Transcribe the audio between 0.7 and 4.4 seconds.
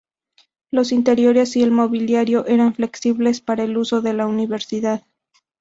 Los interiores y el mobiliario eran flexibles para el uso de la